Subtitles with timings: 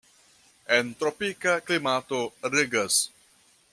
[0.77, 2.23] En tropika klimato
[2.57, 2.99] regas.